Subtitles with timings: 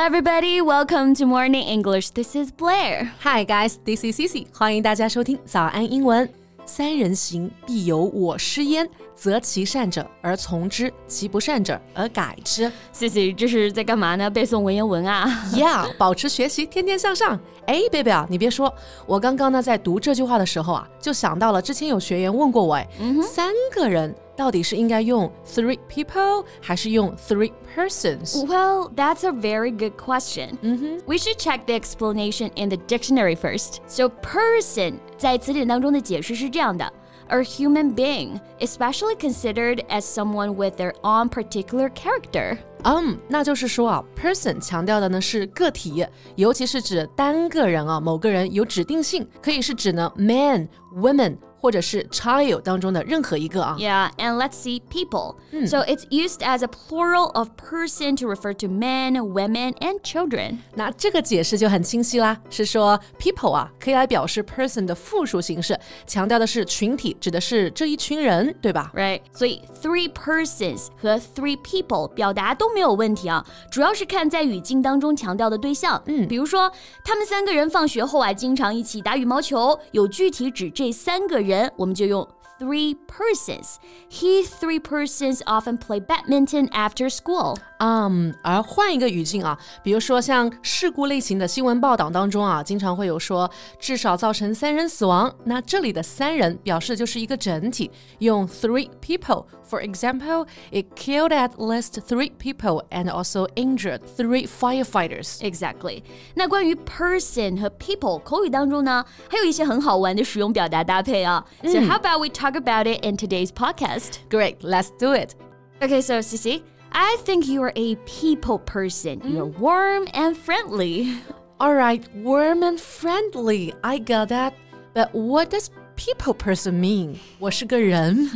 [0.00, 0.62] everybody.
[0.62, 2.10] Welcome to Morning English.
[2.10, 3.12] This is Blair.
[3.22, 4.46] Hi guys, this is Cici.
[4.50, 6.26] 欢迎大家收听早安英文。
[6.64, 8.88] 三人行，必有我师焉。
[9.14, 12.72] 择其善者而从之，其不善者而改之。
[12.94, 14.30] Cici，这是在干嘛呢？
[14.30, 17.38] 背诵文言文啊？Yeah，保持学习，天天向上。
[17.66, 22.88] 哎，贝贝啊，你别说，我刚刚呢在读这句话的时候啊，就想到了之前有学员问过我，哎，
[23.22, 24.14] 三个人。
[24.39, 28.45] 到底是应该用 three people 还是用 three persons?
[28.45, 30.57] Well, that's a very good question.
[30.61, 30.99] Mm -hmm.
[31.05, 33.77] We should check the explanation in the dictionary first.
[33.87, 36.91] So, person 在词典当中的解释是这样的。
[37.27, 42.59] A human being, especially considered as someone with their own particular character.
[42.83, 53.75] 嗯，那就是说啊，person 强调的呢是个体，尤其是指单个人啊，某个人有指定性，可以是指呢 man、women 或者是 child 当中的任何一个啊。
[53.79, 55.37] Yeah, and let's see people.
[55.65, 60.59] So it's used as a plural of person to refer to men, women, and children.
[60.75, 68.91] 那这个解释就很清晰啦，是说 people 啊可以来表示 person 的复数形式，强调的是群体，指的是这一群人，对吧？
[68.93, 69.21] Right.
[69.33, 76.01] 所以 three persons 和 three people 表达都没有问题啊，主要是看在语境当中强调的对象。
[76.05, 76.71] 嗯，比如说
[77.03, 82.27] 他们三个人放学后啊，经常一起打羽毛球，有具体指这三个人， 我们就用。
[82.57, 83.75] three persons.
[84.09, 87.57] He three persons often play badminton after school.
[87.79, 95.29] 嗯，而换一个语境啊，比如说像事故类型的新闻报道当中啊，经常会有说至少造成三人死亡。
[95.43, 105.39] 那这里的三人表示就是一个整体，用 three people。For example, it killed at least three people and also injured three firefighters.
[105.39, 106.03] Exactly.
[106.35, 111.38] 那关于 person 和 people 口语当中呢，还有一些很好玩的使用表达搭配啊。
[111.39, 114.19] So how about we talk about it in today's podcast?
[114.29, 115.35] Great, let's do it.
[115.81, 116.63] Okay, so Cici.
[116.91, 119.19] I think you're a people person.
[119.21, 119.33] Mm.
[119.33, 121.13] You're warm and friendly.
[121.59, 123.73] All right, warm and friendly.
[123.83, 124.53] I got that.
[124.93, 127.19] But what does people person mean?
[127.39, 128.29] 我是个人.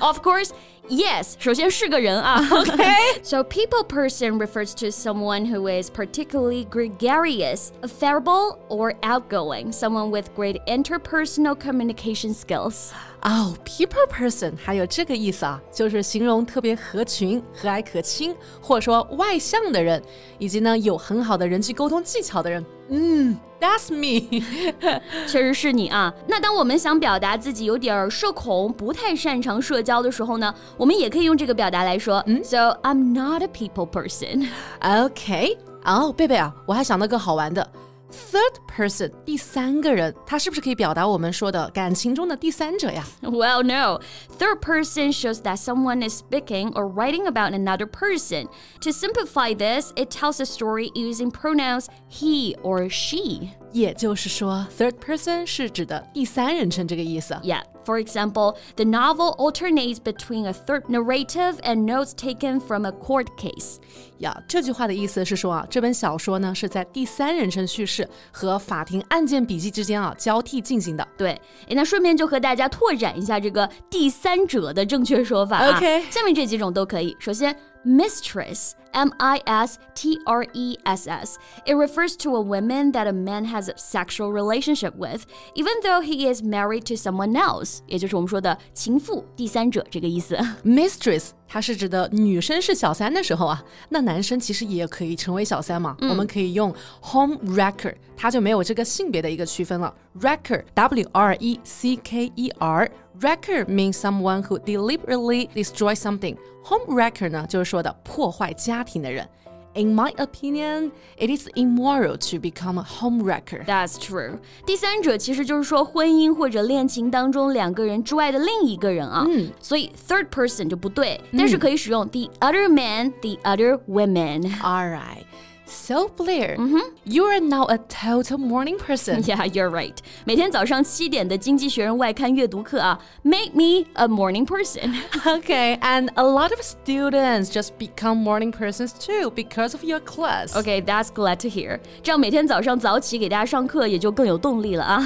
[0.00, 0.50] of course,
[0.88, 1.34] yes.
[1.38, 3.20] 首先是个人啊, okay?
[3.22, 10.34] so people person refers to someone who is particularly gregarious, affable, or outgoing, someone with
[10.34, 12.92] great interpersonal communication skills.
[13.25, 19.99] 哦，people person 还有这个意思啊，就是形容特别合群、和蔼可亲，或者说外向的人，
[20.37, 22.63] 以及呢有很好的人际沟通技巧的人。
[22.89, 24.45] 嗯，That's me，
[25.27, 26.13] 确实是你啊。
[26.27, 32.23] 那当我们想表达自己有点社恐、不太擅长社交的时候呢，我们也可以用这个表达来说。
[32.27, 34.47] 嗯，So I'm not a people person。
[34.85, 37.67] OK，哦，贝贝啊，我还想到个好玩的。
[38.10, 43.04] Third person，第三个人，它是不是可以表达我们说的感情中的第三者呀？
[43.22, 44.00] Well, no.
[44.36, 48.48] Third person shows that someone is speaking or writing about another person.
[48.80, 53.50] To simplify this, it tells a story using pronouns he or she.
[53.74, 57.34] 也就是说，third person 是指的第三人称这个意思。
[57.42, 57.62] Yeah.
[57.86, 63.26] For example, the novel alternates between a third narrative and notes taken from a court
[63.38, 63.76] case.
[64.18, 71.08] 呀，这句话的意思是说啊，这本小说呢是在第三人称叙事和法庭案件笔记之间啊交替进行的。
[71.16, 75.76] 对，那顺便就和大家拓展一下这个第三者的正确说法啊。
[75.76, 77.16] OK，下面这几种都可以。
[77.18, 77.56] 首先。
[77.84, 81.38] mistress, M I S T R E S S.
[81.66, 86.00] It refers to a woman that a man has a sexual relationship with, even though
[86.00, 87.82] he is married to someone else.
[87.86, 90.36] 也就是我们说的情妇、第三者这个意思。
[90.64, 95.95] Mistress 它是指的女生是小三的时候啊，那男生其实也可以成为小三嘛。
[96.01, 99.95] 嗯、我们可以用 home wrecker，它就没有这个性别的一个区分了。
[100.19, 102.91] Wrecker，W R E C K E R。
[103.21, 106.35] Wrecker means someone who deliberately destroys something.
[106.65, 109.25] Home wrecker 呢，就是说的破坏家庭的人。
[109.74, 113.64] In my opinion, it is immoral to become a home wrecker.
[113.64, 114.40] That's true.
[114.66, 119.24] 第三者其实就是说婚姻或者恋情当中两个人之外的另一个人啊。
[119.28, 124.42] 嗯，所以 third person 就不对，但是可以使用 the other man, the other women.
[124.60, 125.24] All right.
[125.66, 126.82] So Blair, mm -hmm.
[127.04, 129.22] you are now a total morning person.
[129.22, 129.94] Yeah, you're right.
[130.24, 134.92] 每天早上七点的《经济学人》外刊阅读课啊，make me a morning person.
[135.24, 140.56] okay, and a lot of students just become morning persons too because of your class.
[140.56, 141.78] Okay, that's glad to hear.
[142.02, 145.00] 这样每天早上早起给大家上课也就更有动力了啊。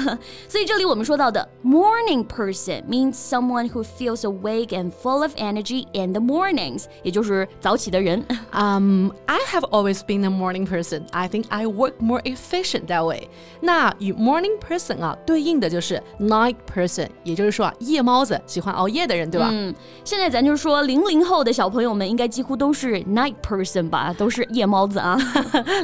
[0.49, 8.25] 所以这里我们说到的 morning person means someone who feels awake and full of energy in the mornings，也就是早起的人。
[8.51, 11.05] Um, I have always been a morning morning person.
[11.11, 13.29] I think I work more efficient that way.
[13.61, 19.49] 那与 morning person 啊对应的就是 night person，也就是说啊夜猫子，喜欢熬夜的人，对吧？
[19.51, 19.73] 嗯，
[20.03, 25.17] 现在咱就说零零后的小朋友们应该几乎都是 night person 吧，都是夜猫子啊。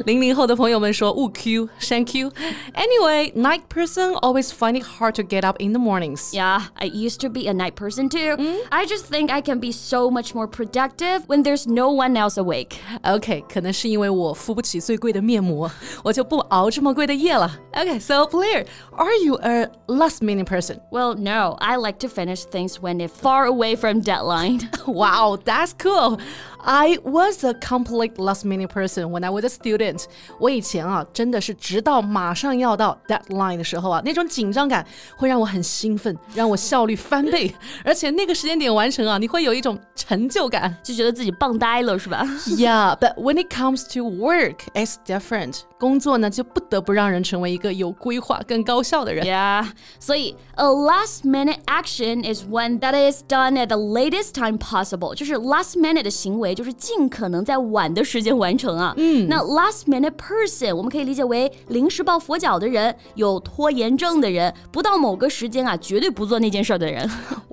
[0.06, 2.31] 零零后的朋友们说勿 Q thank you.
[2.74, 6.33] Anyway, night person always find it hard to get up in the mornings.
[6.33, 8.38] Yeah, I used to be a night person too.
[8.69, 12.38] I just think I can be so much more productive when there's no one else
[12.38, 12.78] awake.
[13.04, 15.69] OK，可能是因为我付 不起最贵的面膜，
[16.04, 17.51] 我就不熬这么贵的夜了。
[17.74, 20.80] OK, so Blair, are you a last minute person?
[20.92, 24.69] Well, no, I like to finish things when it's far away from deadline.
[24.86, 26.19] Wow, that's cool.
[26.66, 30.06] I was a complete last minute person when I was a student.
[30.39, 34.86] 我以前啊，真的是直到马上要到 deadline 的时候啊，那种紧张感
[35.18, 40.75] 会让我很兴奋，让我效率翻倍，而且那个时间点完成啊，你会有一种成就感。
[40.83, 42.24] 就觉得自己棒呆了，是吧？
[42.48, 45.62] Yeah, but when it comes to work, it's different.
[45.80, 49.25] 工作呢，就不得不让人成为一个有规划、更高效的人。
[49.25, 49.68] Yeah.
[50.00, 55.16] 所以 a last minute action is one that is done at the latest time possible.
[55.16, 58.93] 就是 last minute 的行为， 就是尽可能在晚的时间完成啊。
[58.97, 67.08] 嗯，那 last minute person 我们可以理解为临时抱佛脚的人，有拖延症的人，不到某个时间啊，绝对不做那件事儿的人。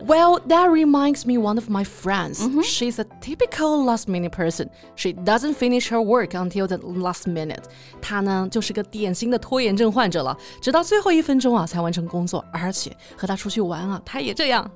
[0.07, 2.39] Well, that reminds me one of my friends.
[2.63, 4.69] She's a typical last minute person.
[4.95, 7.63] She doesn't finish her work until the last minute.
[8.01, 14.69] 她呢就是个典型的拖延症患者了，直到最后一分钟啊才完成工作，而且和她出去玩啊，她也这样。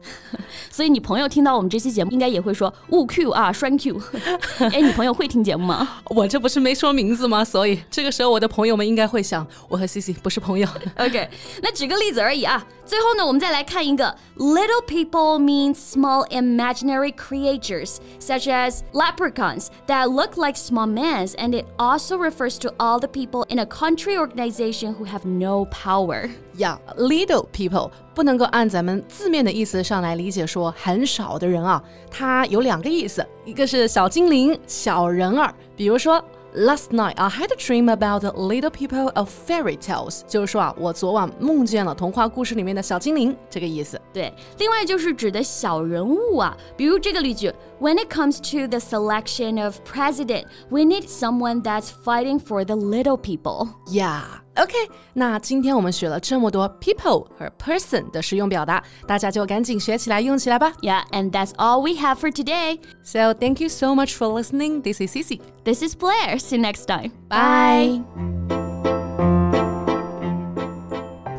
[0.70, 4.00] 所以你朋友听到我们这期节目，应该也会说勿 Q 啊，栓 Q。
[4.72, 5.88] 哎，你朋友会听节目吗？
[6.06, 7.44] 我这不是没说名字吗？
[7.44, 10.68] 所以这个时候我的朋友们应该会想，我和 Cici 不是朋友。
[10.98, 11.30] OK，
[11.62, 12.66] 那举个例子而已啊。
[12.87, 21.55] 最后呢，我们再来看一个 little people means small imaginary creatures such as leprechauns that look like small men, and
[21.55, 26.31] it also refers to all the people in a country organization who have no power.
[26.59, 36.23] 呀、little people 不能够按咱们字面的意思上来理解，说很少的人啊，它有两个意思，一个是小精灵、小人儿，比如说。
[36.57, 43.99] Last night I had a dream about the little people of fairy tales，就是说啊，我昨晚梦见了童话故事里面的小精灵，这个意思。
[44.13, 47.51] 对，另外就是指的小人物啊，比如这个例句：
[47.81, 53.17] When it comes to the selection of president, we need someone that's fighting for the little
[53.17, 53.69] people.
[53.87, 54.25] Yeah,
[54.57, 54.75] OK。
[55.15, 60.73] 那今天我们学了这么多 people 和 person 的实用表达，大家就赶紧学起来，用起来吧。
[60.83, 62.81] Yeah, and that's all we have for today.
[63.03, 64.83] So thank you so much for listening.
[64.83, 65.41] This is Cici.
[65.65, 66.39] This is Blair.
[66.39, 67.13] See you next time.
[67.29, 68.03] Bye.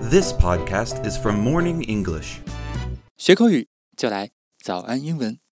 [0.09, 2.39] This podcast is from Morning English.
[3.17, 3.67] 学口语
[3.97, 4.29] 就来
[4.63, 5.43] 早安英文。